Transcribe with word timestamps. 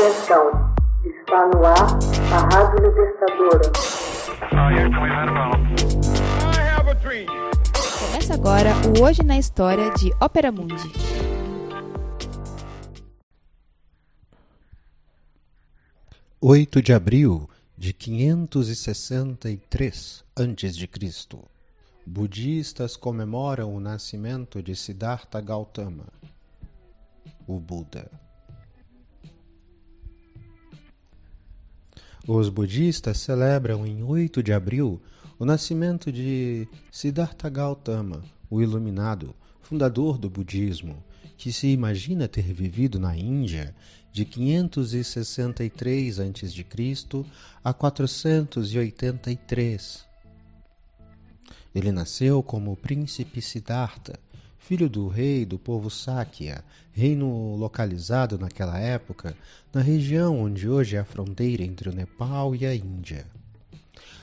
Atenção, 0.00 0.72
está 1.04 1.44
no 1.48 1.60
ar 1.62 1.98
a 2.32 2.38
Rádio 2.54 2.88
Libertadora. 2.88 3.68
Começa 8.00 8.32
agora 8.32 8.72
o 8.88 9.04
Hoje 9.04 9.22
na 9.22 9.36
História 9.36 9.92
de 9.92 10.10
Ópera 10.18 10.50
Mundi. 10.50 10.90
Oito 16.40 16.80
de 16.80 16.94
abril 16.94 17.46
de 17.76 17.92
563 17.92 20.24
a.C. 20.34 20.88
Budistas 22.06 22.96
comemoram 22.96 23.74
o 23.74 23.78
nascimento 23.78 24.62
de 24.62 24.74
Siddhartha 24.74 25.42
Gautama, 25.42 26.06
o 27.46 27.60
Buda. 27.60 28.29
Os 32.26 32.48
budistas 32.48 33.18
celebram 33.18 33.86
em 33.86 34.02
8 34.02 34.42
de 34.42 34.52
abril 34.52 35.00
o 35.38 35.44
nascimento 35.44 36.10
de 36.12 36.66
Siddhartha 36.90 37.48
Gautama, 37.48 38.24
o 38.50 38.60
Iluminado, 38.60 39.32
fundador 39.62 40.18
do 40.18 40.28
budismo, 40.28 41.02
que 41.36 41.50
se 41.50 41.68
imagina 41.68 42.28
ter 42.28 42.52
vivido 42.52 43.00
na 43.00 43.16
Índia 43.16 43.74
de 44.12 44.26
563 44.26 46.20
a.C. 46.20 46.66
a 47.64 47.72
483. 47.72 50.10
Ele 51.74 51.90
nasceu 51.92 52.42
como 52.42 52.76
príncipe 52.76 53.40
Siddhartha, 53.40 54.18
filho 54.60 54.88
do 54.88 55.08
rei 55.08 55.44
do 55.44 55.58
povo 55.58 55.90
Sakya, 55.90 56.62
reino 56.92 57.56
localizado 57.56 58.38
naquela 58.38 58.78
época 58.78 59.34
na 59.74 59.80
região 59.80 60.38
onde 60.38 60.68
hoje 60.68 60.96
é 60.96 61.00
a 61.00 61.04
fronteira 61.04 61.64
entre 61.64 61.88
o 61.88 61.92
Nepal 61.92 62.54
e 62.54 62.64
a 62.64 62.74
Índia. 62.74 63.26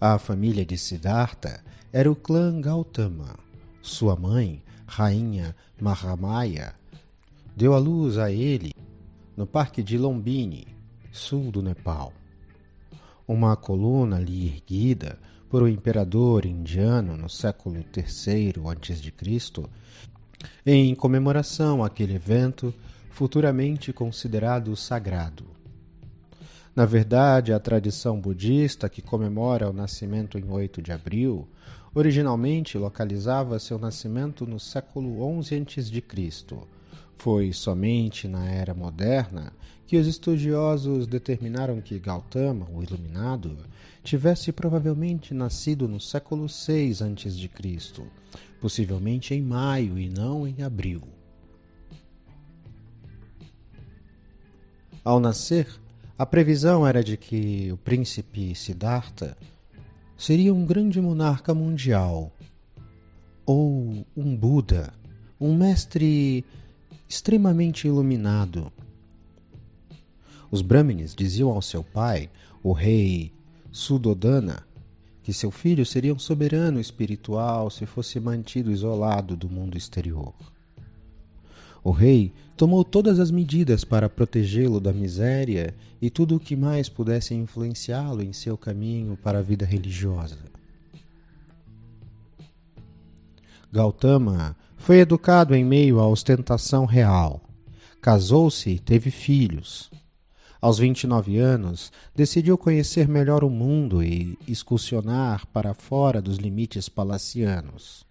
A 0.00 0.16
família 0.18 0.64
de 0.64 0.78
Siddhartha 0.78 1.60
era 1.92 2.10
o 2.10 2.14
clã 2.14 2.60
Gautama. 2.60 3.34
Sua 3.82 4.14
mãe, 4.14 4.62
rainha 4.86 5.56
Mahamaya, 5.80 6.74
deu 7.56 7.74
à 7.74 7.78
luz 7.78 8.18
a 8.18 8.30
ele 8.30 8.72
no 9.36 9.46
Parque 9.46 9.82
de 9.82 9.96
Lumbini, 9.96 10.68
sul 11.10 11.50
do 11.50 11.62
Nepal. 11.62 12.12
Uma 13.26 13.56
coluna 13.56 14.16
ali 14.16 14.46
erguida 14.46 15.18
por 15.48 15.62
um 15.62 15.68
imperador 15.68 16.44
indiano 16.44 17.16
no 17.16 17.28
século 17.28 17.76
III 17.76 18.52
a.C., 18.70 18.98
em 20.64 20.94
comemoração 20.94 21.82
àquele 21.82 22.14
evento 22.14 22.72
futuramente 23.10 23.92
considerado 23.92 24.74
sagrado. 24.76 25.44
Na 26.74 26.86
verdade, 26.86 27.52
a 27.52 27.58
tradição 27.58 28.20
budista 28.20 28.88
que 28.88 29.02
comemora 29.02 29.68
o 29.68 29.72
nascimento 29.72 30.38
em 30.38 30.48
8 30.48 30.80
de 30.80 30.92
abril 30.92 31.48
originalmente 31.92 32.78
localizava 32.78 33.58
seu 33.58 33.78
nascimento 33.78 34.46
no 34.46 34.60
século 34.60 35.16
XI 35.42 35.64
a.C., 35.66 36.56
foi 37.16 37.52
somente 37.52 38.28
na 38.28 38.48
era 38.48 38.72
moderna 38.72 39.52
que 39.84 39.96
os 39.96 40.06
estudiosos 40.06 41.08
determinaram 41.08 41.80
que 41.80 41.98
Gautama, 41.98 42.68
o 42.72 42.80
Iluminado, 42.82 43.56
tivesse 44.04 44.52
provavelmente 44.52 45.34
nascido 45.34 45.88
no 45.88 45.98
século 45.98 46.46
VI 46.46 46.92
a.C., 46.92 48.04
possivelmente 48.60 49.34
em 49.34 49.42
maio 49.42 49.98
e 49.98 50.08
não 50.08 50.46
em 50.46 50.62
abril. 50.62 51.02
Ao 55.04 55.18
nascer, 55.18 55.66
a 56.18 56.26
previsão 56.26 56.86
era 56.86 57.02
de 57.02 57.16
que 57.16 57.70
o 57.72 57.76
príncipe 57.76 58.54
Siddhartha 58.54 59.36
seria 60.16 60.52
um 60.52 60.66
grande 60.66 61.00
monarca 61.00 61.54
mundial, 61.54 62.32
ou 63.46 64.04
um 64.16 64.36
Buda, 64.36 64.92
um 65.40 65.56
mestre 65.56 66.44
extremamente 67.08 67.86
iluminado. 67.86 68.70
Os 70.50 70.60
Brahmines 70.60 71.14
diziam 71.14 71.50
ao 71.50 71.62
seu 71.62 71.82
pai, 71.82 72.28
o 72.62 72.72
rei 72.72 73.32
Sudodana, 73.70 74.66
que 75.28 75.34
seu 75.34 75.50
filho 75.50 75.84
seria 75.84 76.14
um 76.14 76.18
soberano 76.18 76.80
espiritual 76.80 77.68
se 77.68 77.84
fosse 77.84 78.18
mantido 78.18 78.72
isolado 78.72 79.36
do 79.36 79.46
mundo 79.46 79.76
exterior. 79.76 80.32
O 81.84 81.90
rei 81.90 82.32
tomou 82.56 82.82
todas 82.82 83.20
as 83.20 83.30
medidas 83.30 83.84
para 83.84 84.08
protegê-lo 84.08 84.80
da 84.80 84.90
miséria 84.90 85.74
e 86.00 86.08
tudo 86.08 86.36
o 86.36 86.40
que 86.40 86.56
mais 86.56 86.88
pudesse 86.88 87.34
influenciá-lo 87.34 88.22
em 88.22 88.32
seu 88.32 88.56
caminho 88.56 89.18
para 89.22 89.40
a 89.40 89.42
vida 89.42 89.66
religiosa. 89.66 90.38
Gautama 93.70 94.56
foi 94.78 95.00
educado 95.00 95.54
em 95.54 95.62
meio 95.62 96.00
à 96.00 96.08
ostentação 96.08 96.86
real. 96.86 97.42
Casou-se 98.00 98.70
e 98.70 98.78
teve 98.78 99.10
filhos. 99.10 99.90
Aos 100.60 100.78
29 100.78 101.38
anos, 101.38 101.92
decidiu 102.16 102.58
conhecer 102.58 103.06
melhor 103.06 103.44
o 103.44 103.50
mundo 103.50 104.02
e 104.02 104.36
excursionar 104.48 105.46
para 105.46 105.72
fora 105.72 106.20
dos 106.20 106.36
limites 106.36 106.88
palacianos. 106.88 108.04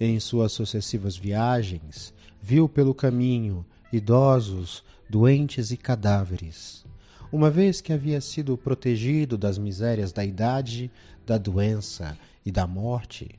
Em 0.00 0.18
suas 0.18 0.52
sucessivas 0.52 1.18
viagens, 1.18 2.14
viu 2.40 2.66
pelo 2.66 2.94
caminho 2.94 3.64
idosos, 3.92 4.82
doentes 5.08 5.70
e 5.70 5.76
cadáveres. 5.76 6.86
Uma 7.30 7.50
vez 7.50 7.82
que 7.82 7.92
havia 7.92 8.22
sido 8.22 8.56
protegido 8.56 9.36
das 9.36 9.58
misérias 9.58 10.12
da 10.12 10.24
idade, 10.24 10.90
da 11.26 11.36
doença 11.36 12.16
e 12.44 12.50
da 12.50 12.66
morte, 12.66 13.38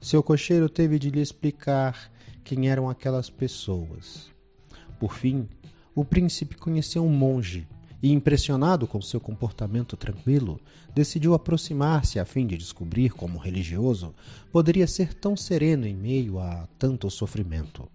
seu 0.00 0.22
cocheiro 0.22 0.68
teve 0.68 1.00
de 1.00 1.10
lhe 1.10 1.20
explicar 1.20 2.12
quem 2.44 2.68
eram 2.68 2.88
aquelas 2.88 3.28
pessoas. 3.28 4.30
Por 5.00 5.14
fim, 5.14 5.48
o 5.94 6.04
príncipe 6.04 6.56
conheceu 6.56 7.04
um 7.04 7.10
monge 7.10 7.66
e, 8.02 8.10
impressionado 8.10 8.86
com 8.86 9.00
seu 9.00 9.20
comportamento 9.20 9.96
tranquilo, 9.96 10.60
decidiu 10.94 11.34
aproximar-se 11.34 12.18
a 12.18 12.24
fim 12.24 12.46
de 12.46 12.56
descobrir 12.56 13.10
como 13.10 13.38
religioso 13.38 14.14
poderia 14.50 14.86
ser 14.86 15.14
tão 15.14 15.36
sereno 15.36 15.86
em 15.86 15.94
meio 15.94 16.38
a 16.38 16.66
tanto 16.78 17.08
sofrimento. 17.10 17.88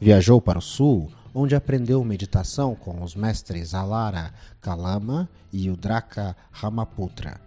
Viajou 0.00 0.40
para 0.40 0.58
o 0.58 0.62
sul, 0.62 1.10
onde 1.34 1.54
aprendeu 1.54 2.04
meditação 2.04 2.74
com 2.74 3.02
os 3.02 3.14
mestres 3.14 3.74
Alara 3.74 4.32
Kalama 4.60 5.28
e 5.52 5.70
Udraka 5.70 6.36
Ramaputra. 6.50 7.40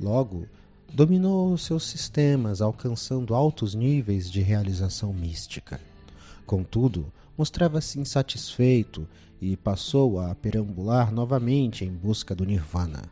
Logo, 0.00 0.46
dominou 0.92 1.56
seus 1.58 1.84
sistemas, 1.84 2.60
alcançando 2.60 3.34
altos 3.34 3.74
níveis 3.74 4.30
de 4.30 4.40
realização 4.40 5.12
mística. 5.12 5.80
Contudo, 6.46 7.12
mostrava-se 7.36 7.98
insatisfeito 7.98 9.08
e 9.40 9.56
passou 9.56 10.20
a 10.20 10.34
perambular 10.34 11.12
novamente 11.12 11.84
em 11.84 11.90
busca 11.90 12.34
do 12.34 12.44
Nirvana, 12.44 13.02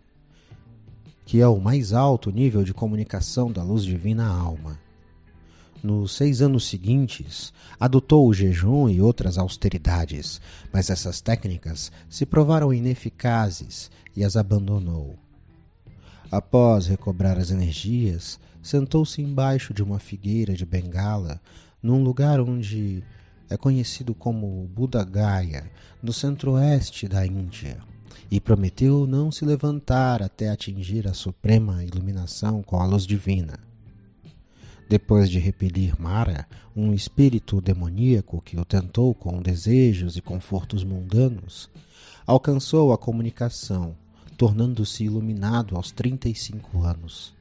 que 1.24 1.40
é 1.40 1.46
o 1.46 1.60
mais 1.60 1.92
alto 1.92 2.30
nível 2.30 2.64
de 2.64 2.72
comunicação 2.72 3.50
da 3.50 3.62
luz 3.62 3.84
divina 3.84 4.26
à 4.26 4.34
alma. 4.34 4.78
Nos 5.82 6.12
seis 6.12 6.40
anos 6.40 6.68
seguintes, 6.68 7.52
adotou 7.78 8.28
o 8.28 8.32
jejum 8.32 8.88
e 8.88 9.00
outras 9.00 9.36
austeridades, 9.36 10.40
mas 10.72 10.88
essas 10.90 11.20
técnicas 11.20 11.90
se 12.08 12.24
provaram 12.24 12.72
ineficazes 12.72 13.90
e 14.16 14.24
as 14.24 14.36
abandonou. 14.36 15.18
Após 16.30 16.86
recobrar 16.86 17.36
as 17.36 17.50
energias, 17.50 18.38
sentou-se 18.62 19.20
embaixo 19.20 19.74
de 19.74 19.82
uma 19.82 19.98
figueira 19.98 20.54
de 20.54 20.64
bengala, 20.64 21.40
num 21.82 22.02
lugar 22.02 22.40
onde 22.40 23.02
é 23.52 23.56
conhecido 23.56 24.14
como 24.14 24.66
Buda 24.74 25.04
Gaya, 25.04 25.70
no 26.02 26.12
centro-oeste 26.12 27.06
da 27.06 27.26
Índia, 27.26 27.78
e 28.30 28.40
prometeu 28.40 29.06
não 29.06 29.30
se 29.30 29.44
levantar 29.44 30.22
até 30.22 30.48
atingir 30.48 31.06
a 31.06 31.12
suprema 31.12 31.84
iluminação 31.84 32.62
com 32.62 32.80
a 32.80 32.86
luz 32.86 33.06
divina. 33.06 33.58
Depois 34.88 35.30
de 35.30 35.38
repelir 35.38 36.00
Mara, 36.00 36.46
um 36.74 36.92
espírito 36.92 37.60
demoníaco 37.60 38.40
que 38.40 38.58
o 38.58 38.64
tentou 38.64 39.14
com 39.14 39.40
desejos 39.40 40.16
e 40.16 40.22
confortos 40.22 40.82
mundanos, 40.82 41.68
alcançou 42.26 42.92
a 42.92 42.98
comunicação 42.98 43.94
tornando-se 44.36 45.04
iluminado 45.04 45.76
aos 45.76 45.90
35 45.92 46.82
anos. 46.82 47.34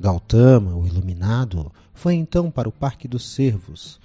Gautama, 0.00 0.74
o 0.74 0.86
iluminado, 0.86 1.70
foi 1.94 2.14
então 2.14 2.50
para 2.50 2.68
o 2.68 2.72
Parque 2.72 3.06
dos 3.06 3.30
Cervos, 3.34 4.00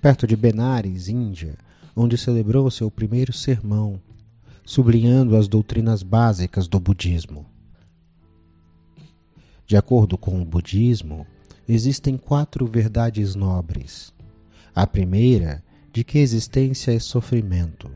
perto 0.00 0.26
de 0.26 0.34
Benares, 0.34 1.08
Índia, 1.08 1.56
onde 1.94 2.16
celebrou 2.16 2.70
seu 2.70 2.90
primeiro 2.90 3.32
sermão, 3.32 4.00
sublinhando 4.64 5.36
as 5.36 5.46
doutrinas 5.46 6.02
básicas 6.02 6.66
do 6.66 6.80
budismo. 6.80 7.46
De 9.66 9.76
acordo 9.76 10.16
com 10.16 10.40
o 10.40 10.44
budismo, 10.44 11.26
existem 11.68 12.16
quatro 12.16 12.66
verdades 12.66 13.34
nobres. 13.34 14.12
A 14.74 14.86
primeira, 14.86 15.62
de 15.92 16.02
que 16.02 16.18
a 16.18 16.22
existência 16.22 16.92
é 16.92 16.98
sofrimento. 16.98 17.90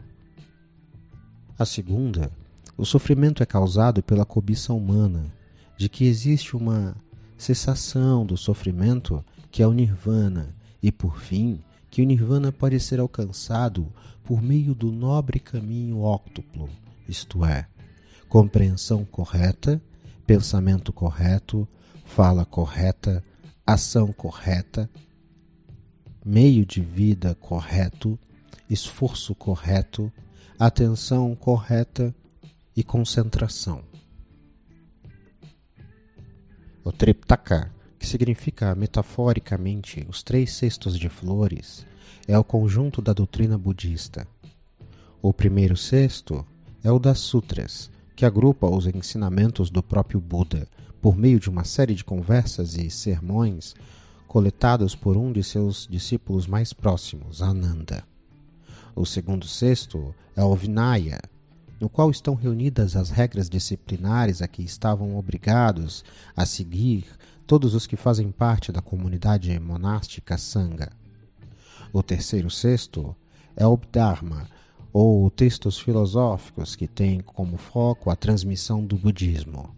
A 1.59 1.65
segunda, 1.65 2.31
o 2.77 2.85
sofrimento 2.85 3.43
é 3.43 3.47
causado 3.47 4.03
pela 4.03 4.25
cobiça 4.25 4.73
humana, 4.73 5.33
de 5.77 5.89
que 5.89 6.05
existe 6.05 6.57
uma 6.57 6.97
cessação 7.37 8.27
do 8.27 8.37
sofrimento 8.37 9.25
que 9.51 9.63
é 9.63 9.67
o 9.67 9.73
nirvana, 9.73 10.55
e 10.83 10.93
por 10.93 11.19
fim, 11.19 11.61
que 11.95 12.03
o 12.03 12.05
nirvana 12.05 12.51
pode 12.51 12.81
ser 12.81 12.99
alcançado 12.99 13.87
por 14.25 14.43
meio 14.43 14.75
do 14.75 14.91
nobre 14.91 15.39
caminho 15.39 16.01
óctuplo, 16.01 16.69
isto 17.09 17.45
é, 17.45 17.69
compreensão 18.29 19.05
correta, 19.05 19.81
pensamento 20.27 20.93
correto, 20.93 21.69
fala 22.05 22.45
correta, 22.45 23.23
ação 23.65 24.13
correta, 24.13 24.91
meio 26.25 26.67
de 26.67 26.81
vida 26.81 27.37
correto, 27.37 28.19
esforço 28.69 29.33
correto, 29.33 30.13
atenção 30.59 31.33
correta 31.37 32.13
e 32.75 32.83
concentração. 32.83 33.85
O 36.83 36.91
Triptaka, 36.91 37.71
que 38.05 38.11
significa 38.11 38.75
metaforicamente 38.75 40.07
os 40.11 40.23
três 40.23 40.53
cestos 40.53 40.99
de 40.99 41.09
flores, 41.09 41.87
é 42.29 42.39
o 42.39 42.45
conjunto 42.45 43.01
da 43.01 43.15
doutrina 43.15 43.57
budista. 43.57 44.29
O 45.23 45.33
primeiro 45.33 45.75
cesto 45.75 46.45
é 46.83 46.93
o 46.93 46.99
das 46.99 47.19
Sutras, 47.19 47.91
que 48.15 48.27
agrupa 48.27 48.67
os 48.67 48.87
ensinamentos 48.87 49.71
do 49.71 49.83
próprio 49.83 50.21
Buda 50.21 50.69
por 51.01 51.17
meio 51.17 51.41
de 51.41 51.49
uma 51.49 51.65
série 51.65 51.95
de 51.95 52.05
conversas 52.05 52.77
e 52.77 52.91
sermões 52.91 53.75
coletados 54.29 54.95
por 54.95 55.17
um 55.17 55.33
de 55.33 55.43
seus 55.43 55.89
discípulos 55.91 56.47
mais 56.47 56.75
próximos, 56.75 57.41
Ananda. 57.41 58.05
O 58.95 59.07
segundo 59.07 59.47
cesto 59.47 60.15
é 60.37 60.45
o 60.45 60.55
Vinaya, 60.55 61.21
no 61.85 61.91
qual 61.91 62.11
estão 62.11 62.35
reunidas 62.35 62.97
as 62.97 63.11
regras 63.11 63.51
disciplinares 63.51 64.41
a 64.41 64.49
que 64.49 64.63
estavam 64.63 65.19
obrigados 65.19 66.03
a 66.35 66.47
seguir 66.47 67.05
todos 67.47 67.75
os 67.75 67.87
que 67.87 67.95
fazem 67.95 68.31
parte 68.31 68.73
da 68.73 68.81
comunidade 68.81 69.61
monástica 69.61 70.39
Sangha. 70.39 70.91
O 71.93 72.03
terceiro 72.03 72.51
cesto 72.51 73.15
é 73.55 73.67
o 73.67 73.79
Dharma, 73.93 74.49
ou 74.95 75.29
textos 75.29 75.79
filosóficos 75.79 76.75
que 76.75 76.89
têm 76.89 77.21
como 77.21 77.59
foco 77.59 78.09
a 78.09 78.17
transmissão 78.17 78.83
do 78.83 78.97
budismo. 78.97 79.77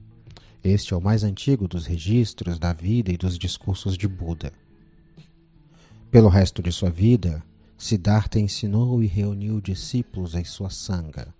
Este 0.63 0.95
é 0.95 0.97
o 0.97 1.03
mais 1.03 1.25
antigo 1.25 1.67
dos 1.67 1.87
registros 1.87 2.57
da 2.57 2.73
vida 2.73 3.11
e 3.11 3.17
dos 3.17 3.37
discursos 3.37 3.99
de 3.99 4.07
Buda. 4.07 4.53
Pelo 6.09 6.29
resto 6.29 6.63
de 6.63 6.71
sua 6.71 6.89
vida, 6.89 7.43
Siddhartha 7.77 8.39
ensinou 8.39 9.03
e 9.03 9.09
reuniu 9.09 9.61
discípulos 9.61 10.37
em 10.37 10.45
sua 10.45 10.71
sangha, 10.71 11.35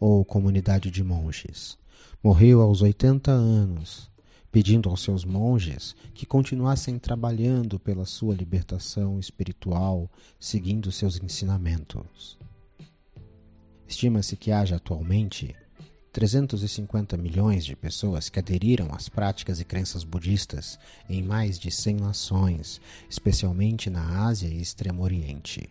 ou 0.00 0.24
comunidade 0.24 0.90
de 0.90 1.04
monges. 1.04 1.78
Morreu 2.24 2.62
aos 2.62 2.80
80 2.80 3.30
anos, 3.30 4.10
pedindo 4.50 4.88
aos 4.88 5.02
seus 5.02 5.24
monges 5.24 5.94
que 6.14 6.24
continuassem 6.24 6.98
trabalhando 6.98 7.78
pela 7.78 8.06
sua 8.06 8.34
libertação 8.34 9.20
espiritual, 9.20 10.10
seguindo 10.38 10.90
seus 10.90 11.22
ensinamentos. 11.22 12.38
Estima-se 13.86 14.36
que 14.36 14.50
haja 14.50 14.76
atualmente 14.76 15.54
350 16.12 17.16
milhões 17.16 17.64
de 17.64 17.76
pessoas 17.76 18.28
que 18.28 18.38
aderiram 18.38 18.92
às 18.92 19.08
práticas 19.08 19.60
e 19.60 19.64
crenças 19.64 20.02
budistas 20.02 20.78
em 21.08 21.22
mais 21.22 21.58
de 21.58 21.70
100 21.70 21.96
nações, 21.96 22.80
especialmente 23.08 23.88
na 23.88 24.26
Ásia 24.26 24.48
e 24.48 24.60
Extremo 24.60 25.02
Oriente. 25.02 25.68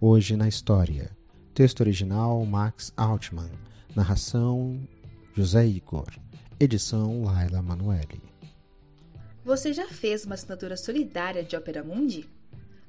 Hoje 0.00 0.36
na 0.36 0.48
história. 0.48 1.21
Texto 1.54 1.80
original 1.80 2.46
Max 2.46 2.94
Altman. 2.96 3.50
Narração 3.94 4.80
José 5.34 5.66
Igor. 5.66 6.08
Edição 6.58 7.24
Laila 7.24 7.60
Manuele. 7.60 8.22
Você 9.44 9.74
já 9.74 9.86
fez 9.86 10.24
uma 10.24 10.34
assinatura 10.34 10.78
solidária 10.78 11.44
de 11.44 11.54
Opera 11.54 11.84
Mundi? 11.84 12.26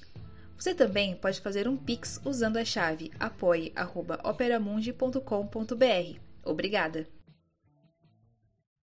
Você 0.59 0.75
também 0.75 1.17
pode 1.17 1.41
fazer 1.41 1.67
um 1.67 1.79
Pix 1.79 2.21
usando 2.27 2.59
a 2.59 2.65
chave 2.65 3.11
apoie.operamundi.com.br. 3.19 6.19
Obrigada! 6.45 7.20